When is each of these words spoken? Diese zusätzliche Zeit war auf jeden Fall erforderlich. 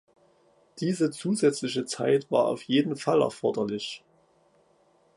Diese 0.79 1.11
zusätzliche 1.11 1.85
Zeit 1.85 2.31
war 2.31 2.47
auf 2.47 2.63
jeden 2.63 2.95
Fall 2.95 3.21
erforderlich. 3.21 4.03